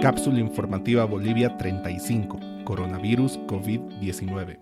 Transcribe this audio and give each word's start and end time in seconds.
Cápsula 0.00 0.38
informativa 0.38 1.04
Bolivia 1.06 1.58
35, 1.58 2.38
coronavirus 2.62 3.36
COVID-19. 3.48 4.60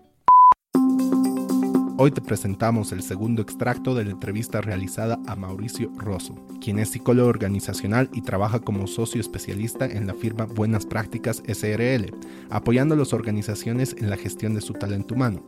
Hoy 1.99 2.09
te 2.09 2.21
presentamos 2.21 2.91
el 2.91 3.03
segundo 3.03 3.43
extracto 3.43 3.93
de 3.93 4.05
la 4.05 4.11
entrevista 4.11 4.61
realizada 4.61 5.19
a 5.27 5.35
Mauricio 5.35 5.91
Rosso, 5.95 6.33
quien 6.59 6.79
es 6.79 6.89
psicólogo 6.89 7.29
organizacional 7.29 8.09
y 8.13 8.23
trabaja 8.23 8.61
como 8.61 8.87
socio 8.87 9.21
especialista 9.21 9.85
en 9.85 10.07
la 10.07 10.15
firma 10.15 10.45
Buenas 10.45 10.87
Prácticas 10.87 11.43
SRL, 11.45 12.15
apoyando 12.49 12.95
a 12.95 12.97
las 12.97 13.13
organizaciones 13.13 13.95
en 13.99 14.09
la 14.09 14.17
gestión 14.17 14.55
de 14.55 14.61
su 14.61 14.73
talento 14.73 15.13
humano. 15.13 15.43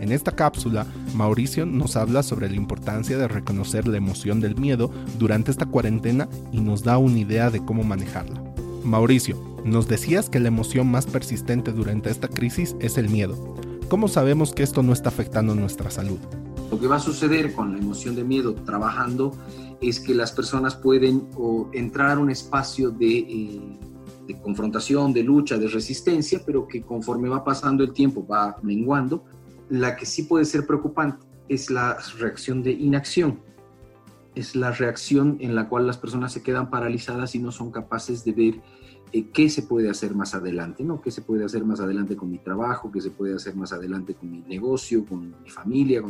En 0.00 0.12
esta 0.12 0.32
cápsula, 0.32 0.86
Mauricio 1.14 1.66
nos 1.66 1.94
habla 1.94 2.22
sobre 2.22 2.48
la 2.48 2.56
importancia 2.56 3.18
de 3.18 3.28
reconocer 3.28 3.86
la 3.86 3.98
emoción 3.98 4.40
del 4.40 4.56
miedo 4.56 4.90
durante 5.18 5.50
esta 5.50 5.66
cuarentena 5.66 6.26
y 6.52 6.60
nos 6.62 6.82
da 6.82 6.96
una 6.96 7.18
idea 7.18 7.50
de 7.50 7.62
cómo 7.62 7.82
manejarla. 7.82 8.49
Mauricio, 8.84 9.36
nos 9.64 9.88
decías 9.88 10.28
que 10.28 10.40
la 10.40 10.48
emoción 10.48 10.90
más 10.90 11.06
persistente 11.06 11.72
durante 11.72 12.10
esta 12.10 12.28
crisis 12.28 12.76
es 12.80 12.98
el 12.98 13.08
miedo. 13.08 13.54
¿Cómo 13.88 14.08
sabemos 14.08 14.52
que 14.52 14.62
esto 14.62 14.82
no 14.82 14.92
está 14.92 15.08
afectando 15.08 15.54
nuestra 15.54 15.90
salud? 15.90 16.18
Lo 16.70 16.78
que 16.78 16.86
va 16.86 16.96
a 16.96 17.00
suceder 17.00 17.52
con 17.52 17.72
la 17.72 17.78
emoción 17.78 18.14
de 18.14 18.24
miedo 18.24 18.54
trabajando 18.54 19.32
es 19.80 19.98
que 19.98 20.14
las 20.14 20.32
personas 20.32 20.76
pueden 20.76 21.28
entrar 21.72 22.16
a 22.16 22.20
un 22.20 22.30
espacio 22.30 22.94
eh, 23.00 23.78
de 24.26 24.40
confrontación, 24.40 25.12
de 25.12 25.24
lucha, 25.24 25.58
de 25.58 25.68
resistencia, 25.68 26.40
pero 26.46 26.68
que 26.68 26.82
conforme 26.82 27.28
va 27.28 27.42
pasando 27.42 27.82
el 27.82 27.92
tiempo 27.92 28.26
va 28.26 28.56
menguando 28.62 29.24
la 29.70 29.96
que 29.96 30.04
sí 30.04 30.24
puede 30.24 30.44
ser 30.44 30.66
preocupante 30.66 31.24
es 31.48 31.70
la 31.70 31.96
reacción 32.18 32.62
de 32.62 32.72
inacción. 32.72 33.40
Es 34.34 34.54
la 34.54 34.72
reacción 34.72 35.38
en 35.40 35.54
la 35.54 35.68
cual 35.68 35.86
las 35.86 35.98
personas 35.98 36.32
se 36.32 36.42
quedan 36.42 36.70
paralizadas 36.70 37.34
y 37.34 37.38
no 37.38 37.52
son 37.52 37.70
capaces 37.70 38.24
de 38.24 38.32
ver 38.32 38.60
eh, 39.12 39.28
qué 39.32 39.50
se 39.50 39.62
puede 39.62 39.90
hacer 39.90 40.14
más 40.14 40.34
adelante, 40.34 40.84
¿no? 40.84 41.00
¿Qué 41.00 41.10
se 41.10 41.22
puede 41.22 41.44
hacer 41.44 41.64
más 41.64 41.80
adelante 41.80 42.16
con 42.16 42.30
mi 42.30 42.38
trabajo? 42.38 42.92
¿Qué 42.92 43.00
se 43.00 43.10
puede 43.10 43.34
hacer 43.34 43.56
más 43.56 43.72
adelante 43.72 44.14
con 44.14 44.30
mi 44.30 44.42
negocio, 44.42 45.04
con 45.04 45.34
mi 45.42 45.50
familia? 45.50 46.02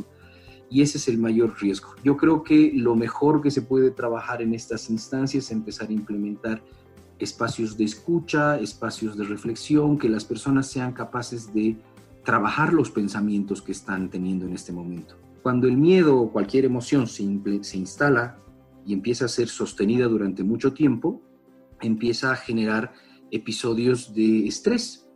Y 0.68 0.82
ese 0.82 0.98
es 0.98 1.08
el 1.08 1.18
mayor 1.18 1.54
riesgo. 1.60 1.94
Yo 2.04 2.16
creo 2.16 2.44
que 2.44 2.72
lo 2.74 2.94
mejor 2.94 3.40
que 3.40 3.50
se 3.50 3.62
puede 3.62 3.90
trabajar 3.90 4.42
en 4.42 4.54
estas 4.54 4.90
instancias 4.90 5.44
es 5.46 5.50
empezar 5.50 5.88
a 5.88 5.92
implementar 5.92 6.62
espacios 7.18 7.76
de 7.76 7.84
escucha, 7.84 8.58
espacios 8.58 9.16
de 9.16 9.24
reflexión, 9.24 9.98
que 9.98 10.08
las 10.08 10.24
personas 10.24 10.66
sean 10.68 10.92
capaces 10.92 11.52
de 11.52 11.76
trabajar 12.24 12.72
los 12.72 12.90
pensamientos 12.90 13.62
que 13.62 13.72
están 13.72 14.10
teniendo 14.10 14.46
en 14.46 14.54
este 14.54 14.72
momento. 14.72 15.16
Cuando 15.42 15.66
el 15.68 15.76
miedo 15.76 16.20
o 16.20 16.32
cualquier 16.32 16.64
emoción 16.64 17.06
se, 17.06 17.24
se 17.62 17.78
instala 17.78 18.38
y 18.84 18.92
empieza 18.92 19.24
a 19.24 19.28
ser 19.28 19.48
sostenida 19.48 20.06
durante 20.06 20.42
mucho 20.42 20.72
tiempo, 20.72 21.22
empieza 21.80 22.32
a 22.32 22.36
generar 22.36 22.92
episodios 23.30 24.14
de 24.14 24.46
estrés. 24.46 25.08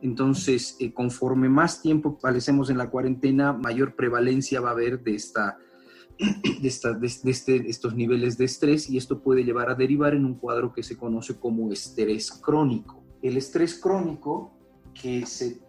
Entonces, 0.00 0.76
eh, 0.80 0.92
conforme 0.92 1.48
más 1.48 1.82
tiempo 1.82 2.18
palecemos 2.18 2.70
en 2.70 2.78
la 2.78 2.90
cuarentena, 2.90 3.52
mayor 3.52 3.96
prevalencia 3.96 4.60
va 4.60 4.70
a 4.70 4.72
haber 4.72 5.02
de, 5.02 5.14
esta, 5.14 5.58
de, 6.18 6.68
esta, 6.68 6.92
de, 6.92 7.06
este, 7.06 7.68
estos 7.68 7.94
niveles 7.94 8.38
de 8.38 8.44
estrés 8.44 8.88
y 8.88 8.96
esto 8.96 9.22
puede 9.22 9.44
llevar 9.44 9.70
a 9.70 9.74
derivar 9.74 10.14
en 10.14 10.24
un 10.24 10.34
cuadro 10.34 10.72
que 10.72 10.82
se 10.82 10.96
conoce 10.96 11.38
como 11.38 11.72
estrés 11.72 12.30
crónico. 12.30 13.02
El 13.22 13.36
estrés 13.36 13.74
crónico 13.74 14.54
que 14.94 15.26
se, 15.26 15.60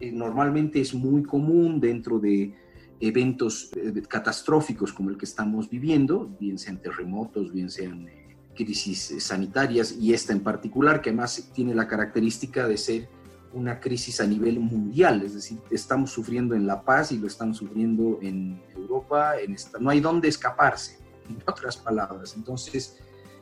eh, 0.00 0.12
normalmente 0.12 0.80
es 0.80 0.94
muy 0.94 1.22
común 1.22 1.80
dentro 1.80 2.18
de 2.18 2.54
eventos 3.00 3.70
eh, 3.76 4.02
catastróficos 4.08 4.92
como 4.92 5.10
el 5.10 5.16
que 5.16 5.24
estamos 5.24 5.70
viviendo, 5.70 6.36
bien 6.40 6.58
sean 6.58 6.78
terremotos, 6.78 7.52
bien 7.52 7.70
sean 7.70 8.08
eh, 8.08 8.36
crisis 8.54 9.14
sanitarias, 9.18 9.92
y 9.92 10.12
esta 10.12 10.32
en 10.32 10.40
particular, 10.40 11.00
que 11.00 11.10
además 11.10 11.50
tiene 11.54 11.74
la 11.74 11.86
característica 11.86 12.66
de 12.66 12.76
ser 12.76 13.08
una 13.52 13.80
crisis 13.80 14.20
a 14.20 14.26
nivel 14.26 14.60
mundial, 14.60 15.22
es 15.22 15.34
decir, 15.34 15.58
estamos 15.70 16.10
sufriendo 16.10 16.54
en 16.54 16.66
La 16.66 16.82
Paz 16.82 17.12
y 17.12 17.18
lo 17.18 17.26
estamos 17.26 17.56
sufriendo 17.56 18.18
en 18.20 18.60
Europa, 18.74 19.38
en 19.40 19.54
esta, 19.54 19.78
no 19.78 19.90
hay 19.90 20.00
dónde 20.00 20.28
escaparse, 20.28 20.98
en 21.28 21.38
otras 21.46 21.76
palabras. 21.76 22.34
Entonces, 22.36 22.98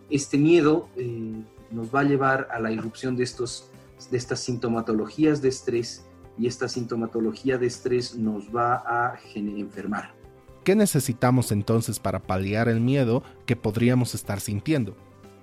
este 0.08 0.38
miedo 0.38 0.88
nos 1.72 1.92
va 1.92 2.00
a 2.00 2.04
llevar 2.04 2.48
a 2.52 2.60
la 2.60 2.70
irrupción 2.70 3.16
de 3.16 3.24
estos 3.24 3.70
de 4.10 4.18
estas 4.18 4.40
sintomatologías 4.40 5.40
de 5.42 5.48
estrés 5.48 6.04
y 6.38 6.46
esta 6.46 6.68
sintomatología 6.68 7.58
de 7.58 7.66
estrés 7.66 8.16
nos 8.16 8.54
va 8.54 8.82
a 8.86 9.18
enfermar. 9.34 10.14
¿Qué 10.64 10.74
necesitamos 10.74 11.52
entonces 11.52 12.00
para 12.00 12.20
paliar 12.20 12.68
el 12.68 12.80
miedo 12.80 13.22
que 13.46 13.54
podríamos 13.54 14.14
estar 14.14 14.40
sintiendo? 14.40 14.96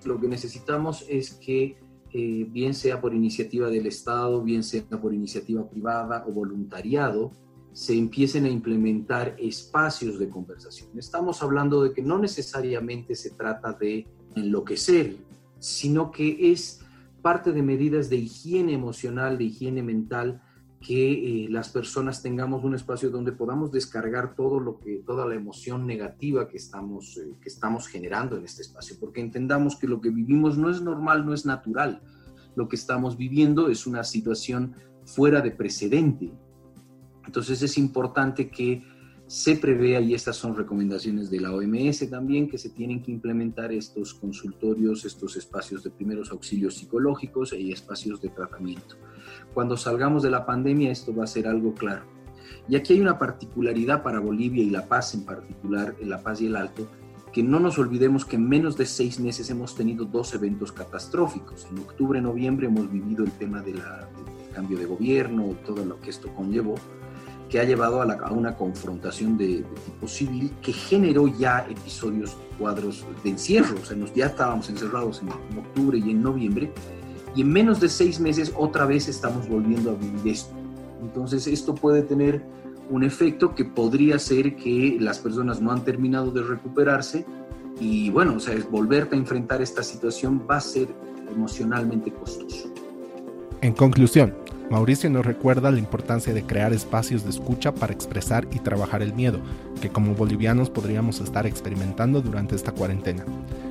Lo 0.04 0.20
que 0.20 0.28
necesitamos 0.28 1.06
es 1.08 1.34
que, 1.34 1.78
eh, 2.12 2.46
bien 2.50 2.74
sea 2.74 3.00
por 3.00 3.14
iniciativa 3.14 3.70
del 3.70 3.88
Estado, 3.88 4.44
bien 4.44 4.64
sea 4.64 4.84
por 5.02 5.14
iniciativa 5.14 5.68
privada 5.70 6.26
o 6.28 6.32
voluntariado, 6.34 7.32
se 7.72 7.98
empiecen 7.98 8.46
a 8.46 8.50
implementar 8.50 9.36
espacios 9.40 10.20
de 10.20 10.30
conversación. 10.30 10.90
Estamos 10.98 11.42
hablando 11.42 11.82
de 11.84 11.94
que 11.94 12.04
no 12.04 12.20
necesariamente 12.20 13.16
se 13.16 13.32
trata 13.32 13.74
de 13.74 14.06
enloquecer, 14.36 15.18
sino 15.60 16.12
que 16.12 16.52
es 16.52 16.82
parte 17.22 17.52
de 17.52 17.64
medidas 17.64 18.10
de 18.10 18.18
higiene 18.18 18.74
emocional, 18.74 19.38
de 19.38 19.46
higiene 19.46 19.82
mental, 19.82 20.42
que 20.86 21.46
eh, 21.46 21.50
las 21.50 21.70
personas 21.70 22.22
tengamos 22.22 22.64
un 22.64 22.76
espacio 22.76 23.10
donde 23.10 23.32
podamos 23.32 23.72
descargar 23.72 24.36
todo 24.36 24.60
lo 24.60 24.80
que, 24.80 25.02
toda 25.06 25.26
la 25.26 25.34
emoción 25.34 25.88
negativa 25.88 26.50
que 26.50 26.58
estamos, 26.58 27.18
eh, 27.18 27.36
que 27.42 27.48
estamos 27.48 27.88
generando 27.88 28.36
en 28.36 28.44
este 28.44 28.62
espacio, 28.64 28.98
porque 29.00 29.22
entendamos 29.22 29.78
que 29.78 29.88
lo 29.88 30.02
que 30.02 30.10
vivimos 30.10 30.58
no 30.58 30.70
es 30.70 30.82
normal, 30.82 31.26
no 31.26 31.34
es 31.34 31.46
natural. 31.46 32.02
Lo 32.56 32.68
que 32.68 32.76
estamos 32.76 33.18
viviendo 33.18 33.70
es 33.70 33.88
una 33.88 34.04
situación 34.04 34.76
fuera 35.06 35.40
de 35.40 35.52
precedente. 35.52 36.34
Entonces 37.26 37.62
es 37.62 37.78
importante 37.78 38.50
que 38.50 38.84
se 39.28 39.56
prevea, 39.56 40.02
y 40.02 40.14
estas 40.14 40.36
son 40.36 40.56
recomendaciones 40.56 41.30
de 41.30 41.40
la 41.40 41.54
OMS 41.54 42.10
también, 42.10 42.50
que 42.50 42.58
se 42.58 42.70
tienen 42.70 43.02
que 43.02 43.12
implementar 43.12 43.72
estos 43.72 44.14
consultorios, 44.14 45.06
estos 45.06 45.36
espacios 45.38 45.84
de 45.84 45.90
primeros 45.90 46.32
auxilios 46.32 46.76
psicológicos 46.76 47.54
y 47.54 47.72
espacios 47.72 48.22
de 48.22 48.30
tratamiento. 48.30 48.96
Cuando 49.54 49.78
salgamos 49.78 50.24
de 50.24 50.32
la 50.32 50.46
pandemia 50.46 50.92
esto 50.92 51.16
va 51.16 51.24
a 51.24 51.28
ser 51.28 51.48
algo 51.48 51.74
claro. 51.74 52.04
Y 52.68 52.76
aquí 52.76 52.94
hay 52.94 53.02
una 53.02 53.18
particularidad 53.18 54.04
para 54.04 54.20
Bolivia 54.20 54.64
y 54.64 54.70
La 54.70 54.88
Paz 54.88 55.14
en 55.14 55.26
particular, 55.26 55.96
en 56.00 56.10
La 56.10 56.22
Paz 56.22 56.42
y 56.42 56.48
el 56.48 56.56
Alto, 56.56 56.88
que 57.32 57.44
no 57.44 57.60
nos 57.60 57.80
olvidemos 57.80 58.26
que 58.26 58.36
en 58.36 58.48
menos 58.48 58.78
de 58.78 58.86
seis 58.86 59.20
meses 59.20 59.50
hemos 59.50 59.76
tenido 59.76 60.06
dos 60.06 60.36
eventos 60.36 60.72
catastróficos. 60.72 61.66
En 61.72 61.80
octubre, 61.80 62.22
noviembre 62.22 62.68
hemos 62.68 62.92
vivido 62.92 63.24
el 63.24 63.32
tema 63.32 63.62
del 63.62 63.82
cambio 64.54 64.78
de 64.78 64.86
gobierno, 64.86 65.56
todo 65.66 65.84
lo 65.84 66.00
que 66.00 66.12
esto 66.12 66.34
conllevó 66.36 66.76
que 67.54 67.60
ha 67.60 67.66
llevado 67.66 68.02
a, 68.02 68.32
una 68.32 68.56
confrontación 68.56 69.38
de, 69.38 69.64
tipo 69.86 70.08
civil 70.08 70.52
que 70.60 70.74
generó 70.74 71.28
ya 71.28 71.68
episodios, 71.70 72.36
cuadros 72.58 73.06
de 73.24 73.30
encierro. 73.30 73.76
O 73.80 73.86
sea, 73.86 73.96
nos, 73.96 74.12
ya 74.16 74.26
estábamos 74.26 74.72
encerrados 74.72 75.22
en, 75.22 75.28
en, 75.28 75.60
octubre 75.60 76.00
y 76.00 76.10
en 76.10 76.24
noviembre, 76.24 76.72
y 77.36 77.42
en 77.42 77.54
menos 77.54 77.80
de 77.80 77.90
seis 77.90 78.20
meses 78.20 78.52
otra 78.58 78.88
vez 78.88 79.08
estamos 79.08 79.48
volviendo 79.48 79.92
a 79.92 79.94
vivir 79.94 80.34
esto. 80.34 80.52
Entonces, 81.04 81.46
esto 81.46 81.76
puede 81.76 82.02
tener 82.02 82.44
un 82.90 83.04
efecto 83.04 83.54
que 83.54 83.66
podría 83.66 84.18
ser 84.18 84.56
que 84.56 84.98
las 85.00 85.20
personas 85.20 85.62
no 85.62 85.72
han 85.72 85.84
terminado 85.84 86.32
de 86.32 86.42
recuperarse 86.42 87.24
y 87.80 88.10
bueno, 88.10 88.38
o 88.38 88.40
sea, 88.40 88.56
volverte 88.72 89.16
a 89.16 89.20
enfrentar 89.20 89.62
esta 89.62 89.84
situación 89.84 90.48
va 90.50 90.58
a 90.58 90.62
ser 90.62 90.88
emocionalmente 91.32 92.12
costoso. 92.12 92.74
En 93.62 93.74
conclusión, 93.74 94.34
Mauricio 94.70 95.10
nos 95.10 95.26
recuerda 95.26 95.72
la 95.72 95.80
importancia 95.80 96.34
de 96.34 96.44
crear 96.44 96.74
espacios 96.74 97.24
de 97.24 97.30
escucha 97.30 97.74
para 97.74 97.94
expresar 97.94 98.48
y 98.52 98.60
trabajar 98.60 99.02
el 99.02 99.14
miedo, 99.14 99.40
que 99.82 99.90
como 99.90 100.16
bolivianos 100.16 100.70
podríamos 100.70 101.20
estar 101.20 101.46
experimentando 101.46 102.22
durante 102.22 102.56
esta 102.56 102.72
cuarentena. 102.72 103.26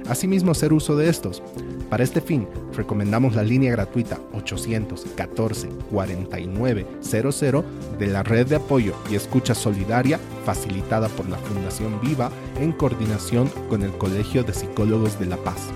Asimismo, 0.08 0.52
hacer 0.52 0.72
uso 0.72 0.96
de 0.96 1.08
estos. 1.08 1.42
Para 1.88 2.04
este 2.04 2.20
fin, 2.20 2.46
recomendamos 2.74 3.34
la 3.34 3.42
línea 3.42 3.72
gratuita 3.72 4.18
814 4.32 5.68
4900 5.90 7.64
de 7.98 8.06
la 8.06 8.22
Red 8.22 8.46
de 8.46 8.56
Apoyo 8.56 8.94
y 9.10 9.14
Escucha 9.14 9.54
Solidaria 9.54 10.18
facilitada 10.44 11.08
por 11.08 11.28
la 11.28 11.36
Fundación 11.38 12.00
Viva 12.00 12.30
en 12.60 12.72
coordinación 12.72 13.50
con 13.68 13.82
el 13.82 13.92
Colegio 13.92 14.42
de 14.42 14.54
Psicólogos 14.54 15.18
de 15.18 15.26
La 15.26 15.36
Paz. 15.36 15.70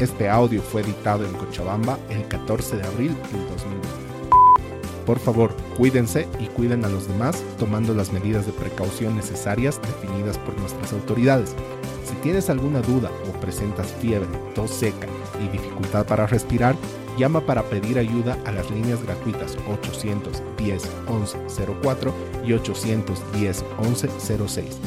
Este 0.00 0.28
audio 0.28 0.62
fue 0.62 0.80
editado 0.82 1.24
en 1.24 1.32
Cochabamba 1.34 1.98
el 2.08 2.26
14 2.26 2.78
de 2.78 2.84
abril 2.84 3.14
del 3.30 3.46
2020. 3.48 3.99
Por 5.06 5.18
favor, 5.18 5.54
cuídense 5.76 6.28
y 6.38 6.46
cuiden 6.46 6.84
a 6.84 6.88
los 6.88 7.08
demás 7.08 7.42
tomando 7.58 7.94
las 7.94 8.12
medidas 8.12 8.46
de 8.46 8.52
precaución 8.52 9.16
necesarias 9.16 9.80
definidas 9.82 10.38
por 10.38 10.58
nuestras 10.58 10.92
autoridades. 10.92 11.54
Si 12.04 12.14
tienes 12.22 12.50
alguna 12.50 12.80
duda 12.80 13.10
o 13.28 13.40
presentas 13.40 13.88
fiebre, 14.00 14.28
tos 14.54 14.70
seca 14.70 15.06
y 15.44 15.48
dificultad 15.48 16.06
para 16.06 16.26
respirar, 16.26 16.76
llama 17.18 17.40
para 17.40 17.62
pedir 17.62 17.98
ayuda 17.98 18.38
a 18.44 18.52
las 18.52 18.70
líneas 18.70 19.02
gratuitas 19.02 19.56
810 19.68 20.82
1104 21.08 22.14
y 22.46 22.52
810 22.52 23.64
1106. 23.80 24.78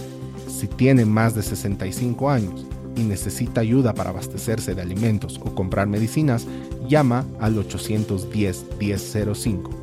Si 0.48 0.68
tiene 0.68 1.06
más 1.06 1.36
de 1.36 1.44
65 1.44 2.30
años, 2.30 2.66
y 2.96 3.04
necesita 3.04 3.62
ayuda 3.62 3.94
para 3.94 4.10
abastecerse 4.12 4.76
de 4.76 4.82
alimentos 4.82 5.40
o 5.44 5.56
comprar 5.56 5.88
medicinas, 5.88 6.46
llama 6.88 7.26
al 7.40 7.56
810-1005. 7.56 9.83